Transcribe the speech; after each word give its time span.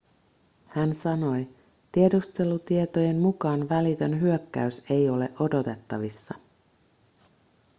hän 0.65 0.93
sanoi 0.95 1.47
tiedustelutietojen 1.91 3.15
mukaan 3.19 3.69
välitön 3.69 4.21
hyökkäys 4.21 4.83
ei 4.89 5.09
ole 5.09 5.29
odotettavissa 5.39 6.33